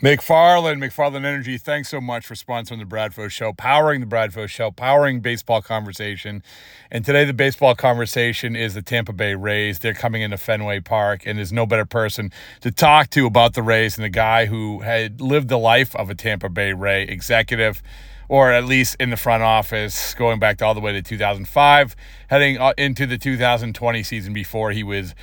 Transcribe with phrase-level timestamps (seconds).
[0.00, 4.70] McFarland, McFarland Energy, thanks so much for sponsoring the Bradfo Sho, powering the Bradfo Sho,
[4.70, 6.44] powering baseball conversation.
[6.88, 9.80] And today, the baseball conversation is the Tampa Bay Rays.
[9.80, 12.30] They're coming into Fenway Park, and there's no better person
[12.60, 16.10] to talk to about the Rays than the guy who had lived the life of
[16.10, 17.82] a Tampa Bay Ray executive
[18.28, 21.96] or at least in the front office, going back to all the way to 2005,
[22.28, 25.14] heading uh, into the 2020 season before he was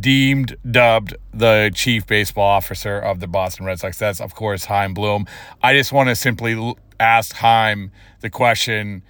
[0.00, 3.98] deemed, dubbed the chief baseball officer of the Boston Red Sox.
[3.98, 5.26] That's, of course, Chaim Bloom.
[5.62, 9.02] I just want to simply ask Heim the question,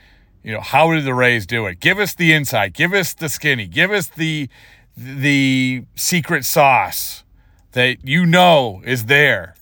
[0.43, 1.79] you know, how did the Rays do it?
[1.79, 4.49] Give us the insight, give us the skinny, give us the
[4.97, 7.25] the secret sauce
[7.73, 9.55] that you know is there.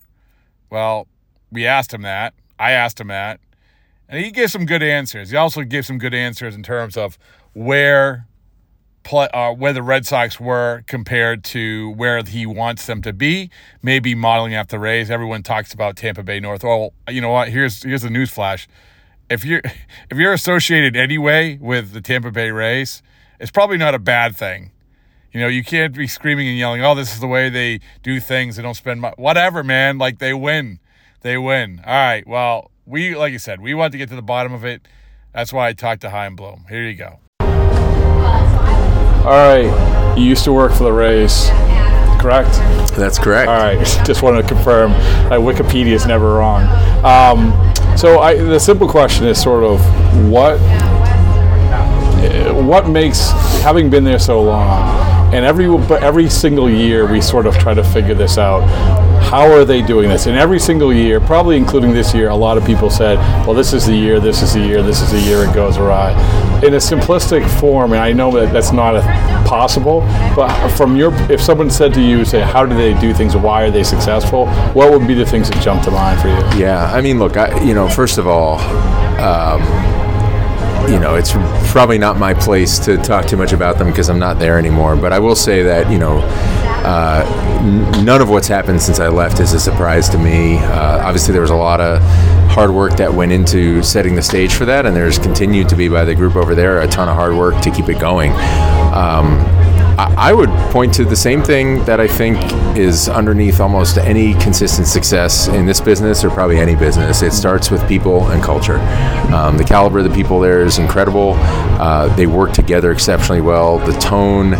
[0.68, 1.06] Well,
[1.50, 2.34] we asked him that.
[2.58, 3.40] I asked him that.
[4.12, 5.30] And he gave some good answers.
[5.30, 7.18] He also gave some good answers in terms of
[7.54, 8.26] where
[9.04, 13.48] play, uh, where the Red Sox were compared to where he wants them to be.
[13.80, 15.10] Maybe modeling after the Rays.
[15.10, 16.62] Everyone talks about Tampa Bay North.
[16.62, 17.48] Well, you know what?
[17.48, 18.68] Here's here's a news flash.
[19.30, 19.62] If you're
[20.10, 23.02] if you're associated anyway with the Tampa Bay Rays,
[23.40, 24.72] it's probably not a bad thing.
[25.32, 28.20] You know, you can't be screaming and yelling, "Oh, this is the way they do
[28.20, 28.56] things.
[28.56, 29.96] They don't spend money." Whatever, man.
[29.96, 30.80] Like they win,
[31.22, 31.80] they win.
[31.86, 32.26] All right.
[32.26, 34.86] Well, we, like you said, we want to get to the bottom of it.
[35.32, 36.66] That's why I talked to Chaim Bloom.
[36.68, 37.18] Here you go.
[39.24, 40.14] All right.
[40.16, 41.48] You used to work for the Rays,
[42.20, 42.52] correct?
[42.96, 43.48] That's correct.
[43.48, 43.78] All right.
[44.04, 46.64] Just wanted to confirm that Wikipedia is never wrong.
[47.04, 47.52] Um,
[47.96, 49.80] so I, the simple question is sort of
[50.30, 50.58] what
[52.64, 53.30] what makes
[53.62, 55.66] having been there so long and every
[56.00, 58.60] every single year we sort of try to figure this out
[59.32, 60.26] how are they doing this?
[60.26, 63.16] And every single year, probably including this year, a lot of people said,
[63.46, 65.78] well, this is the year, this is the year, this is the year it goes
[65.78, 66.10] awry.
[66.62, 69.02] In a simplistic form, and I know that that's not
[69.46, 70.02] possible,
[70.36, 73.62] but from your, if someone said to you, say, how do they do things, why
[73.62, 76.60] are they successful, what would be the things that jump to mind for you?
[76.60, 78.58] Yeah, I mean, look, I, you know, first of all,
[79.18, 79.62] um,
[80.92, 81.32] you know, it's
[81.72, 84.96] probably not my place to talk too much about them because I'm not there anymore.
[84.96, 86.20] But I will say that, you know,
[86.84, 87.24] uh,
[87.62, 90.58] n- none of what's happened since I left is a surprise to me.
[90.58, 92.00] Uh, obviously, there was a lot of
[92.50, 95.88] hard work that went into setting the stage for that, and there's continued to be
[95.88, 98.32] by the group over there a ton of hard work to keep it going.
[98.92, 99.38] Um,
[99.98, 102.38] I would point to the same thing that I think
[102.76, 107.22] is underneath almost any consistent success in this business or probably any business.
[107.22, 108.78] It starts with people and culture.
[109.34, 111.34] Um, the caliber of the people there is incredible.
[111.34, 113.78] Uh, they work together exceptionally well.
[113.78, 114.52] The tone,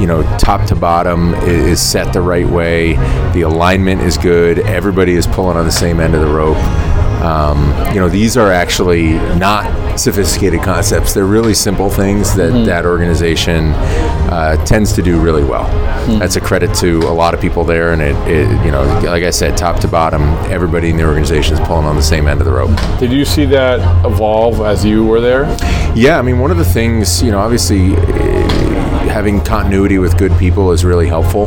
[0.00, 2.94] you know, top to bottom is set the right way.
[3.32, 4.58] The alignment is good.
[4.60, 6.58] Everybody is pulling on the same end of the rope.
[7.22, 11.14] Um, you know, these are actually not sophisticated concepts.
[11.14, 12.66] They're really simple things that mm-hmm.
[12.66, 13.70] that organization
[14.30, 15.64] uh, tends to do really well.
[15.64, 16.18] Mm-hmm.
[16.18, 19.24] That's a credit to a lot of people there, and it, it, you know, like
[19.24, 22.40] I said, top to bottom, everybody in the organization is pulling on the same end
[22.40, 22.76] of the rope.
[22.98, 25.44] Did you see that evolve as you were there?
[25.94, 27.94] Yeah, I mean, one of the things, you know, obviously
[29.08, 31.46] having continuity with good people is really helpful.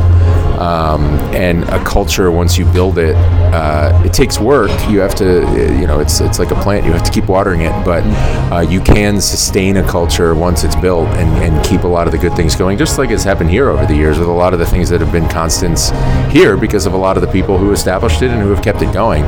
[0.57, 1.03] Um,
[1.33, 4.71] and a culture, once you build it, uh, it takes work.
[4.89, 5.41] You have to,
[5.79, 6.85] you know, it's it's like a plant.
[6.85, 8.03] You have to keep watering it, but
[8.51, 12.11] uh, you can sustain a culture once it's built and, and keep a lot of
[12.11, 12.77] the good things going.
[12.77, 15.01] Just like it's happened here over the years with a lot of the things that
[15.01, 15.91] have been constants
[16.31, 18.81] here because of a lot of the people who established it and who have kept
[18.81, 19.23] it going.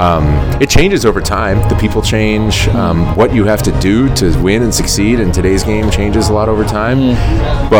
[0.00, 0.24] Um,
[0.60, 1.56] it changes over time.
[1.68, 2.68] The people change.
[2.68, 6.32] Um, what you have to do to win and succeed in today's game changes a
[6.32, 6.98] lot over time.
[6.98, 7.70] Mm.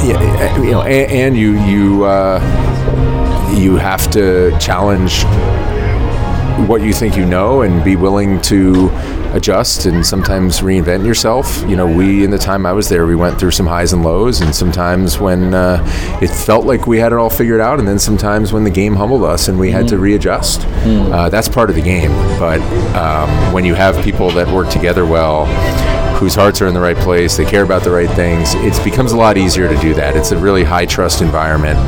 [0.00, 2.40] But you know, and, and you you uh,
[3.56, 5.24] you have to challenge
[6.66, 8.90] what you think you know and be willing to
[9.32, 11.62] adjust and sometimes reinvent yourself.
[11.68, 14.02] You know, we in the time I was there, we went through some highs and
[14.02, 15.82] lows, and sometimes when uh,
[16.20, 18.94] it felt like we had it all figured out, and then sometimes when the game
[18.94, 19.90] humbled us and we had mm.
[19.90, 20.60] to readjust.
[20.60, 21.12] Mm.
[21.12, 22.10] Uh, that's part of the game.
[22.38, 22.60] But
[22.96, 25.46] um, when you have people that work together well
[26.20, 29.12] whose hearts are in the right place, they care about the right things, it becomes
[29.12, 30.16] a lot easier to do that.
[30.16, 31.78] It's a really high trust environment,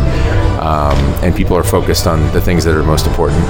[0.58, 3.44] um, and people are focused on the things that are most important.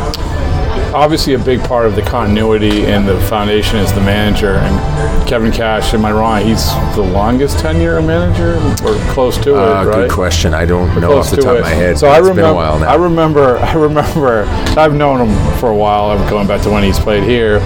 [0.93, 4.57] Obviously, a big part of the continuity and the foundation is the manager.
[4.57, 6.45] And Kevin Cash, am I wrong?
[6.45, 6.67] He's
[6.97, 9.95] the longest tenure manager, or close to uh, it, right?
[9.95, 10.53] Good question.
[10.53, 11.59] I don't know off the top it.
[11.59, 11.97] of my head.
[11.97, 12.61] So I remember.
[12.85, 13.57] I remember.
[13.59, 14.45] I remember.
[14.77, 16.11] I've known him for a while.
[16.11, 17.61] I'm Going back to when he's played here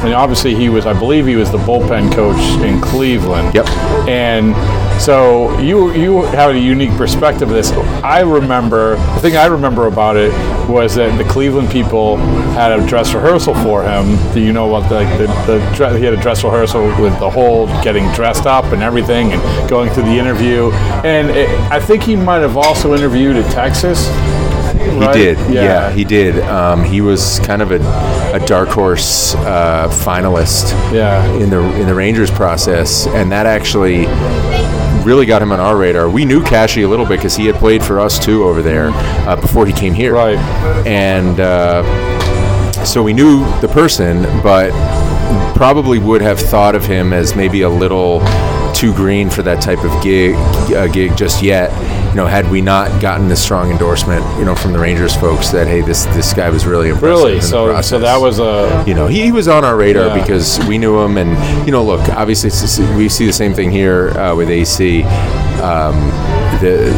[0.00, 3.54] and obviously he was, I believe he was the bullpen coach in Cleveland.
[3.54, 3.68] Yep.
[4.08, 4.54] And
[5.00, 7.70] so you you have a unique perspective of this.
[8.02, 10.30] I remember the thing I remember about it
[10.68, 12.16] was that the Cleveland people
[12.52, 14.16] had a dress rehearsal for him.
[14.32, 17.66] Do you know about the, the, the he had a dress rehearsal with the whole
[17.82, 20.70] getting dressed up and everything and going through the interview.
[21.02, 24.08] And it, I think he might have also interviewed at Texas
[25.06, 25.16] right?
[25.16, 25.52] He did.
[25.54, 26.38] Yeah, he did.
[26.44, 27.76] Um, he was kind of a,
[28.34, 31.24] a dark horse uh, finalist Yeah.
[31.34, 34.06] in the in the Rangers process, and that actually
[35.04, 36.10] really got him on our radar.
[36.10, 38.90] We knew Cashy a little bit because he had played for us too over there
[39.26, 40.12] uh, before he came here.
[40.14, 40.36] Right.
[40.86, 41.82] And uh,
[42.84, 44.70] so we knew the person, but
[45.56, 48.20] probably would have thought of him as maybe a little
[48.74, 50.34] too green for that type of gig
[50.74, 51.70] uh, gig just yet.
[52.10, 55.50] You know, had we not gotten this strong endorsement, you know, from the Rangers folks
[55.50, 57.24] that hey, this this guy was really impressive.
[57.24, 57.40] Really?
[57.40, 60.20] So so that was a you know, he, he was on our radar Yeah.
[60.20, 61.30] because we knew him, and
[61.66, 62.50] you know, look, obviously
[62.96, 65.02] we see the same thing here uh, with AC.
[65.62, 65.94] Um,
[66.60, 66.90] the,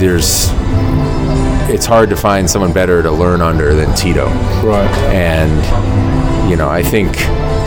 [0.00, 0.48] there's,
[1.70, 4.26] it's hard to find someone better to learn under than Tito,
[4.64, 4.90] right.
[5.12, 7.14] and you know, I think.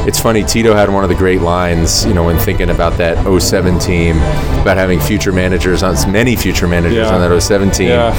[0.07, 3.17] It's funny, Tito had one of the great lines, you know, when thinking about that
[3.41, 4.17] 07 team,
[4.61, 7.13] about having future managers on many future managers Yeah.
[7.15, 8.13] on that 07 team Yeah.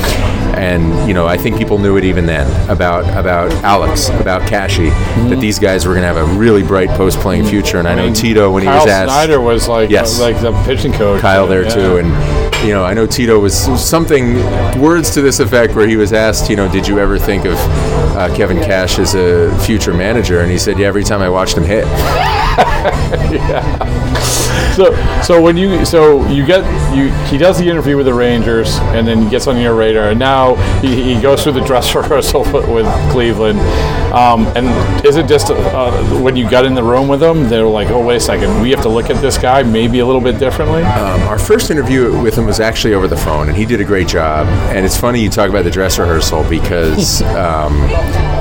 [0.56, 4.90] and you know I think people knew it even then about about Alex, about Cashy,
[4.90, 5.28] Mm-hmm.
[5.30, 7.78] that these guys were going to have a really bright post playing future.
[7.78, 10.18] And I, know Tito when Kyle he was asked, Snyder was like Yes.
[10.20, 11.20] like the pitching coach.
[11.20, 11.68] Kyle there Yeah.
[11.70, 12.08] too, and
[12.64, 14.34] you know I know Tito was something
[14.80, 17.54] words to this effect where he was asked, you know, did you ever think of
[18.16, 20.40] uh, Kevin Cash as a future manager?
[20.40, 21.86] And he said, yeah, every time I watched him hit.
[24.76, 26.62] So, so when you so you get
[26.94, 30.10] you he does the interview with the Rangers and then he gets on your radar
[30.10, 33.58] and now he, he goes through the dress rehearsal with Cleveland.
[34.12, 34.66] Um, and
[35.04, 37.88] is it just uh, when you got in the room with them, they were like,
[37.88, 40.38] oh wait a second, we have to look at this guy maybe a little bit
[40.38, 40.82] differently.
[40.82, 43.84] Um, our first interview with him was actually over the phone, and he did a
[43.84, 44.46] great job.
[44.74, 47.74] And it's funny you talk about the dress rehearsal because, um,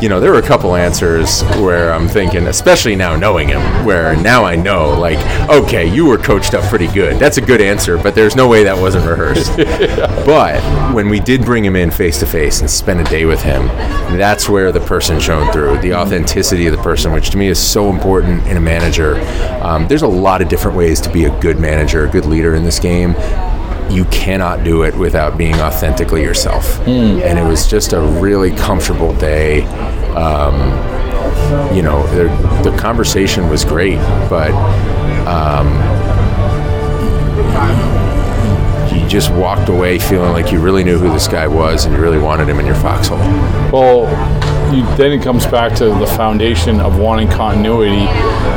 [0.02, 4.16] you know, there were a couple answers where I'm thinking, especially now knowing him, where
[4.16, 5.20] now I know, like,
[5.50, 7.18] okay, you were coached up pretty good.
[7.20, 9.52] That's a good answer, but there's no way that wasn't rehearsed.
[10.26, 10.60] But
[10.94, 13.68] when we did bring him in face to face and spend a day with him,
[14.18, 17.58] that's where the person shone through the authenticity of the person, which to me is
[17.58, 19.16] so important in a manager.
[19.64, 22.56] Um, there's a lot of different ways to be a good manager, a good leader
[22.56, 23.12] in this game.
[23.90, 26.66] You cannot do it without being authentically yourself.
[27.22, 29.62] And it was just a really comfortable day.
[30.18, 30.58] Um,
[31.74, 34.00] you know, the, the conversation was great,
[34.30, 34.52] but
[38.92, 42.02] you just walked away feeling like you really knew who this guy was and you
[42.02, 43.20] really wanted him in your foxhole.
[43.72, 48.08] Well, you, then it comes back to the foundation of wanting continuity,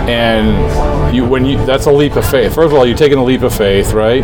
[0.09, 2.55] and you when you that's a leap of faith.
[2.55, 4.23] First of all, you're taking a leap of faith, right?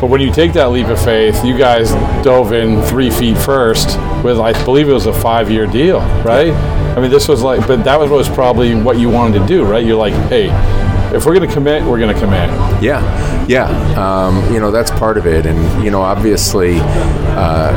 [0.00, 1.90] But when you take that leap of faith, you guys
[2.22, 6.52] dove in three feet first with, I believe it was a five-year deal, right?
[6.96, 9.64] I mean, this was like, but that was, was probably what you wanted to do,
[9.64, 9.84] right?
[9.84, 10.50] You're like, hey,
[11.16, 12.50] if we're going to commit, we're going to commit.
[12.82, 13.66] Yeah, yeah.
[13.96, 15.46] Um, you know, that's part of it.
[15.46, 17.72] And, you know, obviously, uh,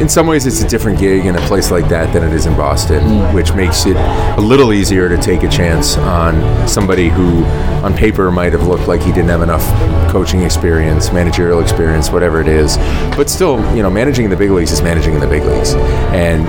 [0.00, 2.46] in some ways, it's a different gig in a place like that than it is
[2.46, 7.44] in Boston, which makes it a little easier to take a chance on somebody who,
[7.84, 9.64] on paper, might have looked like he didn't have enough
[10.10, 12.76] coaching experience, managerial experience, whatever it is.
[13.16, 15.74] But still, you know, managing in the big leagues is managing in the big leagues.
[16.12, 16.42] And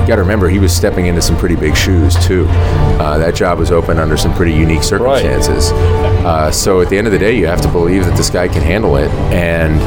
[0.00, 2.46] you got to remember, he was stepping into some pretty big shoes, too.
[2.48, 5.72] Uh, that job was open under some pretty unique circumstances.
[6.24, 8.48] Uh, so at the end of the day, you have to believe that this guy
[8.48, 9.10] can handle it.
[9.30, 9.78] And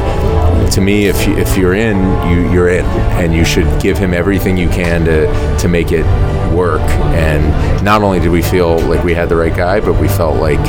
[0.72, 1.96] to me, if you, if you're in,
[2.30, 2.84] you you're in,
[3.20, 6.04] and you should give him everything you can to to make it
[6.52, 6.80] work.
[7.14, 10.36] And not only did we feel like we had the right guy, but we felt
[10.36, 10.60] like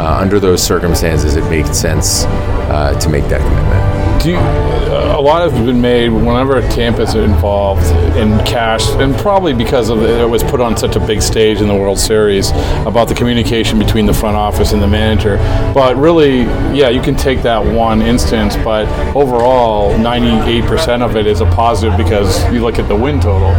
[0.00, 2.24] uh, under those circumstances, it made sense
[2.70, 4.22] uh, to make that commitment.
[4.22, 7.84] Do you, uh, a lot has been made whenever Tampa's involved
[8.16, 11.68] in Cash, and probably because of it was put on such a big stage in
[11.68, 12.52] the World Series
[12.86, 15.36] about the communication between the front office and the manager.
[15.74, 21.42] But really, yeah, you can take that one instance, but overall, 98% of it is
[21.42, 23.52] a positive because you look at the win total.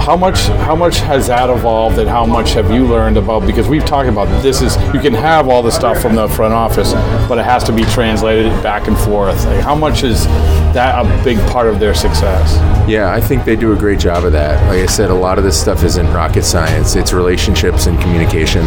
[0.00, 3.68] How much how much has that evolved and how much have you learned about because
[3.68, 6.94] we've talked about this is you can have all the stuff from the front office
[7.28, 10.24] but it has to be translated back and forth like how much is
[10.74, 12.56] that a big part of their success
[12.88, 14.66] Yeah, I think they do a great job of that.
[14.68, 16.96] Like I said, a lot of this stuff isn't rocket science.
[16.96, 18.64] It's relationships and communication.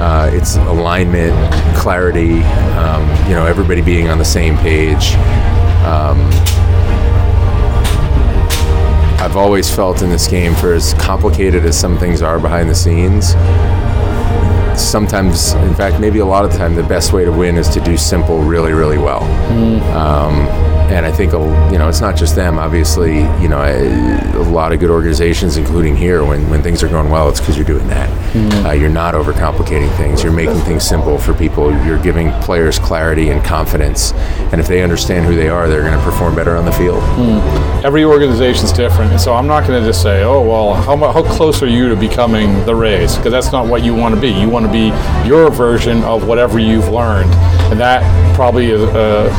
[0.00, 1.34] Uh, it's alignment,
[1.76, 2.42] clarity.
[2.74, 5.14] Um, you know, everybody being on the same page.
[5.84, 6.18] Um,
[9.20, 12.74] I've always felt in this game, for as complicated as some things are behind the
[12.74, 13.34] scenes,
[14.78, 17.68] sometimes, in fact, maybe a lot of the time, the best way to win is
[17.68, 19.22] to do simple really, really well.
[19.96, 22.58] Um, and I think you know it's not just them.
[22.58, 26.88] Obviously, you know a, a lot of good organizations, including here, when, when things are
[26.88, 28.08] going well, it's because you're doing that.
[28.34, 28.66] Mm-hmm.
[28.66, 30.22] Uh, you're not overcomplicating things.
[30.22, 31.70] You're making things simple for people.
[31.84, 34.12] You're giving players clarity and confidence,
[34.52, 37.02] and if they understand who they are, they're going to perform better on the field.
[37.02, 37.84] Mm.
[37.84, 41.62] Every organization's different, so I'm not going to just say, oh well, how, how close
[41.62, 43.16] are you to becoming the Rays?
[43.16, 44.28] Because that's not what you want to be.
[44.28, 44.88] You want to be
[45.26, 47.32] your version of whatever you've learned,
[47.70, 48.02] and that
[48.34, 49.30] probably is uh,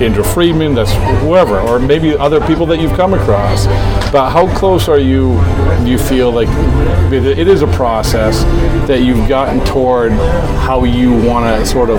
[0.00, 3.66] Andrew Friedman, that's whoever, or maybe other people that you've come across.
[4.10, 5.40] But how close are you?
[5.84, 6.48] You feel like
[7.12, 8.42] it is a process
[8.88, 11.98] that you've gotten toward how you want to sort of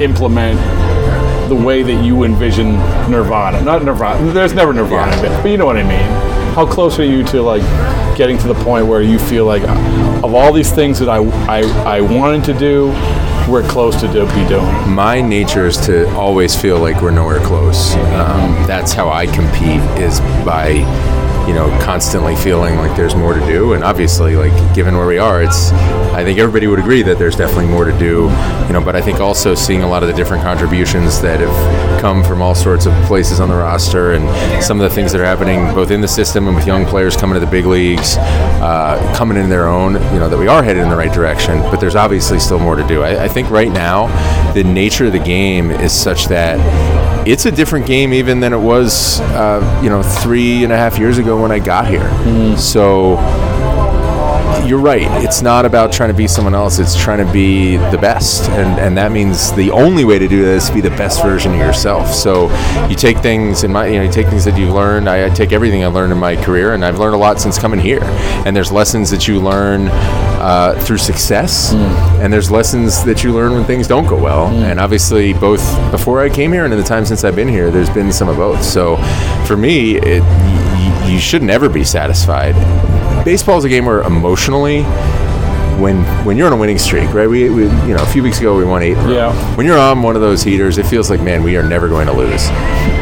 [0.00, 0.58] implement
[1.48, 2.72] the way that you envision
[3.10, 3.60] Nirvana?
[3.62, 4.32] Not Nirvana.
[4.32, 6.08] There's never Nirvana, but you know what I mean.
[6.54, 7.62] How close are you to like
[8.16, 11.60] getting to the point where you feel like of all these things that I I,
[11.96, 12.90] I wanted to do
[13.48, 14.90] we're close to be doing.
[14.90, 17.94] My nature is to always feel like we're nowhere close.
[17.94, 20.82] Um, that's how I compete is by
[21.46, 23.72] you know, constantly feeling like there's more to do.
[23.72, 25.72] And obviously, like given where we are, it's
[26.12, 28.30] I think everybody would agree that there's definitely more to do.
[28.66, 32.00] You know, but I think also seeing a lot of the different contributions that have
[32.00, 35.20] come from all sorts of places on the roster, and some of the things that
[35.20, 38.16] are happening both in the system and with young players coming to the big leagues,
[38.18, 39.94] uh, coming in their own.
[40.12, 42.76] You know, that we are headed in the right direction, but there's obviously still more
[42.76, 43.02] to do.
[43.02, 44.06] I, I think right now,
[44.52, 46.58] the nature of the game is such that
[47.26, 50.98] it's a different game even than it was, uh, you know, three and a half
[50.98, 52.00] years ago when I got here.
[52.00, 52.56] Mm-hmm.
[52.56, 53.16] So
[54.66, 55.02] you're right.
[55.24, 56.78] It's not about trying to be someone else.
[56.78, 60.42] It's trying to be the best, and and that means the only way to do
[60.42, 62.12] this is be the best version of yourself.
[62.12, 62.50] So
[62.88, 65.08] you take things in my, you know, you take things that you've learned.
[65.08, 67.58] I, I take everything I learned in my career, and I've learned a lot since
[67.58, 68.02] coming here.
[68.46, 69.88] And there's lessons that you learn
[70.42, 71.78] uh, through success, mm.
[72.20, 74.48] and there's lessons that you learn when things don't go well.
[74.48, 74.72] Mm.
[74.72, 77.70] And obviously, both before I came here and in the time since I've been here,
[77.70, 78.62] there's been some of both.
[78.62, 78.96] So
[79.46, 82.54] for me, it, y- you should never be satisfied
[83.24, 84.82] baseball is a game where emotionally
[85.80, 87.28] when when you're on a winning streak, right?
[87.28, 88.96] We, we, you know a few weeks ago we won eight.
[89.08, 89.32] Yeah.
[89.56, 92.06] When you're on one of those heaters, it feels like man, we are never going
[92.06, 92.46] to lose.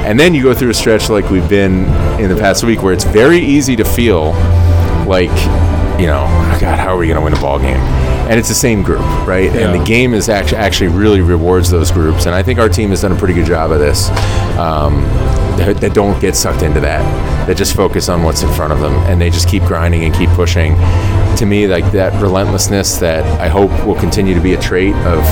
[0.06, 1.84] And then you go through a stretch like we've been
[2.20, 4.32] in the past week, where it's very easy to feel
[5.06, 5.30] like,
[6.00, 7.76] you know, oh God, how are we going to win a ball game?
[7.76, 9.52] And it's the same group, right?
[9.52, 9.68] Yeah.
[9.68, 12.26] And the game is actually actually really rewards those groups.
[12.26, 14.08] And I think our team has done a pretty good job of this.
[14.58, 15.02] Um,
[15.60, 17.02] that, that don't get sucked into that,
[17.46, 20.14] that just focus on what's in front of them, and they just keep grinding and
[20.14, 20.74] keep pushing.
[21.36, 25.22] To me, like that relentlessness that I hope will continue to be a trait of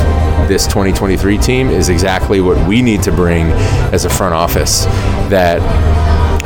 [0.48, 3.46] this 2023 team is exactly what we need to bring
[3.92, 4.84] as a front office.
[5.30, 5.60] That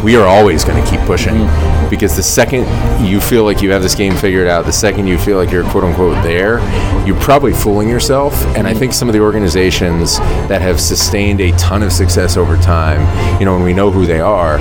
[0.02, 1.90] we are always going to keep pushing mm.
[1.90, 2.66] because the second
[3.04, 5.64] you feel like you have this game figured out, the second you feel like you're
[5.64, 6.58] quote unquote there,
[7.06, 8.34] you're probably fooling yourself.
[8.56, 10.18] And I think some of the organizations
[10.48, 13.00] that have sustained a ton of success over time,
[13.38, 14.58] you know, and we know who they are,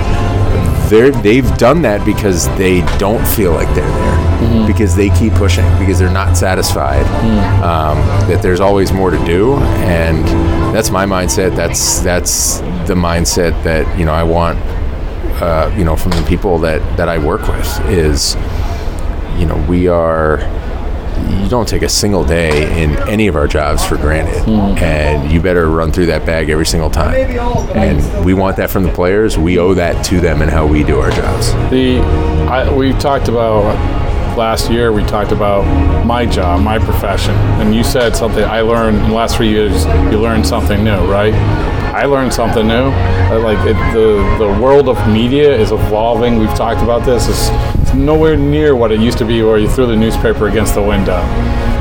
[0.88, 4.32] they're, they've done that because they don't feel like they're there.
[4.42, 4.66] Mm-hmm.
[4.66, 7.62] Because they keep pushing, because they're not satisfied, mm.
[7.62, 7.96] um,
[8.28, 10.24] that there's always more to do, and
[10.74, 11.54] that's my mindset.
[11.54, 12.58] That's that's
[12.88, 14.58] the mindset that you know I want
[15.40, 18.34] uh, you know, from the people that, that I work with is,
[19.38, 20.38] you know, we are,
[21.40, 24.42] you don't take a single day in any of our jobs for granted.
[24.44, 24.80] Mm.
[24.80, 27.14] And you better run through that bag every single time.
[27.76, 29.38] And we want that from the players.
[29.38, 31.52] We owe that to them and how we do our jobs.
[31.70, 31.98] The,
[32.48, 33.62] I, we've talked about
[34.36, 35.64] last year we talked about
[36.06, 39.84] my job, my profession, and you said something I learned in the last three years.
[39.84, 41.34] You learned something new, right?
[41.92, 42.90] I learned something new.
[42.90, 46.38] Uh, like it, the the world of media is evolving.
[46.38, 47.28] We've talked about this.
[47.28, 47.50] It's,
[47.82, 50.82] it's nowhere near what it used to be, where you threw the newspaper against the
[50.82, 51.20] window.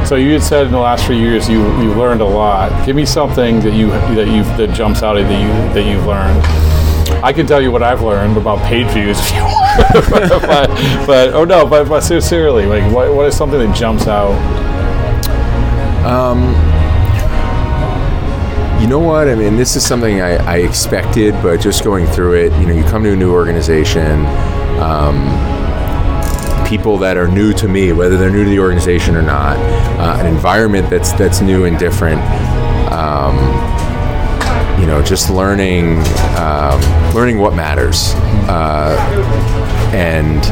[0.06, 2.86] So you had said in the last few years you you learned a lot.
[2.86, 6.06] Give me something that you that you that jumps out at that you that you've
[6.06, 6.44] learned.
[7.24, 10.10] I can tell you what I've learned about page views if you want.
[10.42, 14.32] but, but, oh no, but, but sincerely, like what, what is something that jumps out?
[16.04, 16.54] Um,
[18.82, 19.30] you know what?
[19.30, 22.74] I mean, this is something I, I, expected, but just going through it, you know,
[22.74, 24.26] you come to a new organization,
[24.82, 25.22] um,
[26.68, 29.56] people that are new to me, whether they're new to the organization or not,
[30.00, 32.22] uh, an environment that's that's new and different.
[32.92, 33.38] Um,
[34.82, 35.98] you know, just learning
[36.38, 36.82] um,
[37.14, 38.16] learning what matters,
[38.50, 38.98] uh,
[39.94, 40.44] and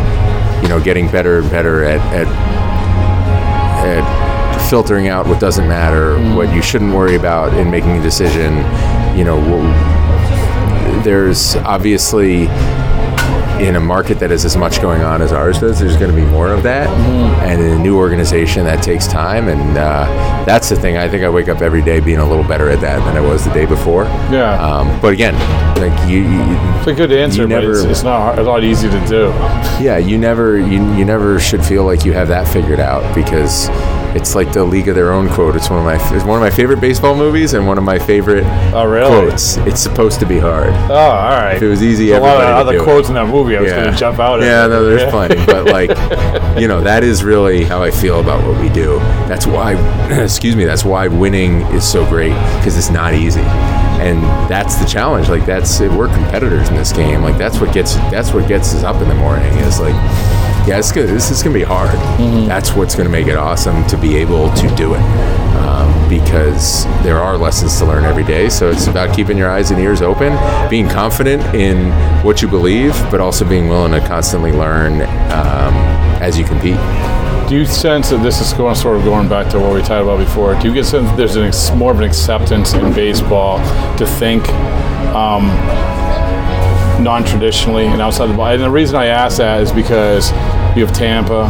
[0.62, 2.28] you know, getting better and better at, at,
[3.88, 4.29] at
[4.70, 6.36] filtering out what doesn't matter, mm.
[6.36, 8.58] what you shouldn't worry about in making a decision.
[9.18, 9.40] You know,
[11.04, 12.48] there's obviously
[13.60, 16.16] in a market that has as much going on as ours does, there's going to
[16.16, 16.88] be more of that.
[16.88, 17.42] Mm-hmm.
[17.42, 19.50] And in a new organization, that takes time.
[19.50, 20.06] And uh,
[20.46, 20.98] that's the thing.
[20.98, 23.22] I think I wake up every day being a little better at that than I
[23.22, 24.06] was the day before.
[24.32, 24.54] Yeah.
[24.62, 25.34] Um, but again,
[25.76, 26.46] like you, you
[26.80, 29.28] It's a good answer, You but it's, never- it's not it's not easy to do.
[29.84, 33.68] yeah, you never you, you never should feel like you have that figured out because
[34.16, 35.56] it's like the League of Their Own quote.
[35.56, 38.00] It's one of my it's one of my favorite baseball movies and one of my
[38.00, 39.10] favorite Oh, really?
[39.28, 39.58] quotes.
[39.58, 40.70] It's supposed to be hard.
[40.90, 41.56] Oh, all right.
[41.56, 42.84] If it was easy, a lot of other do it.
[42.84, 43.56] quotes in that movie.
[43.58, 44.42] I was going to jump out.
[44.42, 45.12] Yeah, no, there's Yeah.
[45.12, 45.90] plenty, but like,
[46.60, 48.98] you know, that is really how I feel about what we do.
[49.28, 49.74] That's why,
[50.22, 54.86] excuse me, that's why winning is so great because it's not easy, and that's the
[54.86, 55.30] challenge.
[55.30, 57.22] Like, that's we're competitors in this game.
[57.22, 59.54] Like, that's what gets that's what gets us up in the morning.
[59.60, 59.96] Is like,
[60.70, 61.10] yeah, it's good.
[61.10, 61.96] This is gonna be hard.
[62.48, 65.02] That's what's gonna make it awesome to be able to do it.
[65.58, 68.50] Um, because there are lessons to learn every day.
[68.50, 70.38] So it's about keeping your eyes and ears open,
[70.70, 71.92] being confident in
[72.24, 75.74] what you believe, but also being willing to constantly learn um,
[76.22, 76.78] as you compete.
[77.50, 80.04] Do you sense that this is going sort of going back to what we talked
[80.04, 80.54] about before?
[80.54, 83.58] Do you get sense that there's an ex- more of an acceptance in baseball
[83.98, 84.48] to think
[85.16, 85.48] um,
[87.04, 88.54] non-traditionally and outside the box?
[88.54, 90.32] And the reason I ask that is because
[90.76, 91.48] you have Tampa,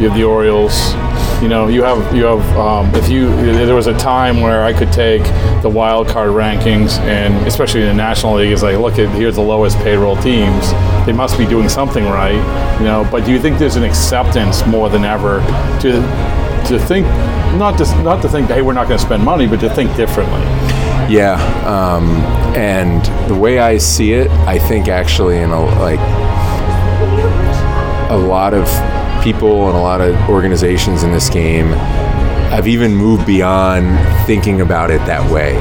[0.00, 0.94] you have the Orioles.
[1.42, 2.56] You know, you have you have.
[2.56, 5.22] Um, if you there was a time where I could take
[5.62, 9.36] the wild card rankings and especially in the National League is like, look at here's
[9.36, 10.70] the lowest payroll teams.
[11.06, 12.78] They must be doing something right.
[12.78, 15.40] You know, but do you think there's an acceptance more than ever
[15.80, 15.92] to
[16.68, 17.06] to think
[17.56, 19.94] not to not to think hey we're not going to spend money, but to think
[19.96, 20.40] differently.
[21.08, 21.34] Yeah,
[21.66, 22.08] um,
[22.54, 25.98] and the way I see it, I think actually in a like
[28.10, 28.66] a lot of
[29.22, 31.70] people and a lot of organizations in this game
[32.50, 33.86] have even moved beyond
[34.26, 35.56] thinking about it that way.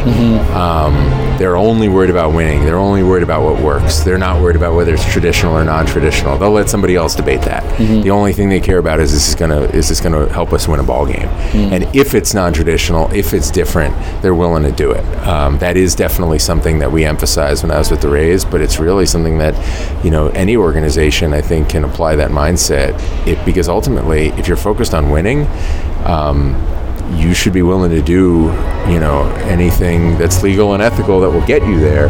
[0.54, 0.94] Um,
[1.38, 2.66] they're only worried about winning.
[2.66, 4.00] They're only worried about what works.
[4.00, 6.38] They're not worried about whether it's traditional or non-traditional.
[6.38, 7.64] They'll let somebody else debate that.
[7.78, 10.68] The only thing they care about is this is gonna is this gonna help us
[10.68, 11.28] win a ball game.
[11.54, 15.06] And if it's non-traditional, if it's different, they're willing to do it.
[15.26, 18.44] Um, that is definitely something that we emphasize when I was with the Rays.
[18.44, 19.54] But it's really something that
[20.04, 23.00] you know any organization I think can apply that mindset.
[23.26, 25.48] It because ultimately, if you're focused on winning.
[26.06, 26.56] Um,
[27.12, 28.44] you should be willing to do,
[28.88, 32.10] you know, anything that's legal and ethical that will get you there.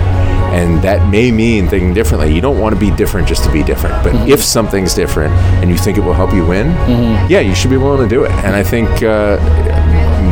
[0.50, 2.34] And that may mean thinking differently.
[2.34, 4.04] You don't want to be different just to be different.
[4.04, 4.30] But mm-hmm.
[4.30, 7.32] if something's different and you think it will help you win, mm-hmm.
[7.32, 8.32] yeah, you should be willing to do it.
[8.32, 9.38] And I think uh,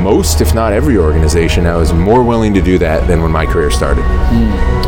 [0.02, 3.46] most, if not every organization now is more willing to do that than when my
[3.46, 4.04] career started.
[4.04, 4.87] Mm.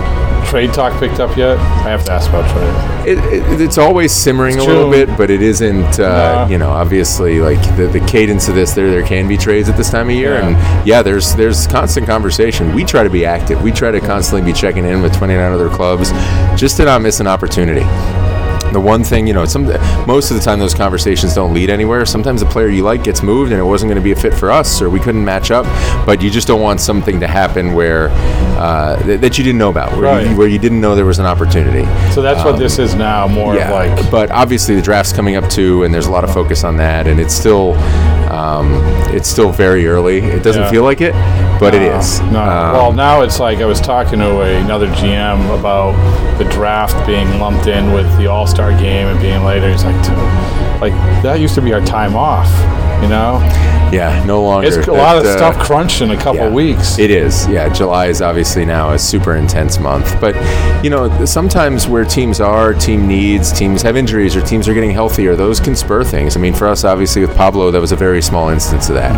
[0.50, 1.58] Trade talk picked up yet?
[1.60, 3.18] I have to ask about trade.
[3.18, 6.00] It, it, it's always simmering It's a little bit, but it isn't.
[6.00, 6.48] Uh.
[6.50, 9.78] You know, obviously, like the, the cadence of this, there there can be trades at
[9.78, 10.48] this time of year, Yeah.
[10.48, 12.74] and yeah, there's there's constant conversation.
[12.74, 13.62] We try to be active.
[13.62, 16.10] We try to constantly be checking in with 29 other clubs,
[16.60, 17.86] just to not miss an opportunity.
[18.72, 19.66] The one thing, you know, some
[20.06, 22.06] most of the time those conversations don't lead anywhere.
[22.06, 24.34] Sometimes a player you like gets moved and it wasn't going to be a fit
[24.34, 25.66] for us, or we couldn't match up.
[26.06, 28.10] But you just don't want something to happen where
[28.60, 31.20] uh, th- that you didn't know about, where, you, where you didn't know there was
[31.20, 31.84] an opportunity.
[32.14, 35.36] So that's what this is now, more Yeah, of like but obviously the draft's coming
[35.36, 37.74] up too, and there's a lot of focus on that, and it's still,
[38.30, 38.74] um,
[39.16, 40.20] it's still very early.
[40.20, 40.70] It doesn't Yeah.
[40.70, 41.14] feel like it,
[41.60, 42.20] but it No, is.
[42.22, 42.40] No.
[42.42, 45.94] Um, well, now it's like I was talking to a, another GM about
[46.38, 49.70] the draft being lumped in with the All Star game and being later.
[49.70, 49.96] He's like,
[50.82, 52.48] like that used to be our time off.
[53.02, 53.40] You know,
[53.92, 54.68] yeah, no longer.
[54.68, 56.50] it's a lot of uh, stuff crunched in a couple yeah.
[56.50, 56.98] weeks.
[57.00, 57.72] It is, yeah.
[57.72, 60.36] July is obviously now a super intense month, but
[60.84, 64.92] you know sometimes where teams are, team needs, teams have injuries, or teams are getting
[64.92, 65.36] healthier.
[65.36, 66.38] Those can spur things.
[66.38, 69.16] I mean, for us, obviously with Pablo, that was a very small instance of that.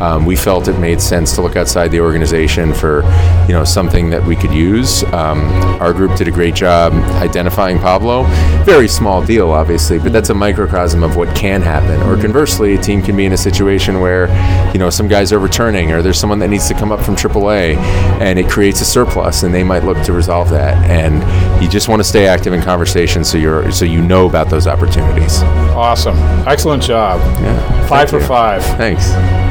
[0.00, 3.02] Um, we felt it made sense to look outside the organization for
[3.46, 5.04] you know something that we could use.
[5.12, 5.40] Um,
[5.80, 8.24] our group did a great job identifying Pablo.
[8.64, 12.00] Very small deal, obviously, but that's a microcosm of what can happen.
[12.08, 14.28] Or conversely, a team can be in a situation where
[14.72, 17.16] you know some guys are returning, or there's someone that needs to come up from
[17.16, 17.76] AAA,
[18.20, 20.74] and it creates a surplus, and they might look to resolve that.
[20.88, 21.14] And
[21.62, 24.66] you just want to stay active in conversation, so you're so you know about those
[24.68, 25.42] opportunities.
[25.74, 26.16] Awesome,
[26.46, 27.20] excellent job.
[27.42, 27.86] Yeah.
[27.88, 28.26] Five Thank for you.
[28.26, 28.62] five.
[28.78, 29.45] Thanks.